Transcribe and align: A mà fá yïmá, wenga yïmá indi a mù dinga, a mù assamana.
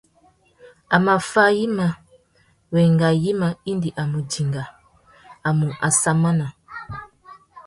A 0.95 0.97
mà 1.05 1.13
fá 1.31 1.43
yïmá, 1.57 1.87
wenga 2.73 3.09
yïmá 3.23 3.47
indi 3.71 3.89
a 4.01 4.03
mù 4.11 4.19
dinga, 4.31 4.63
a 5.47 5.49
mù 5.57 5.67
assamana. 5.87 6.47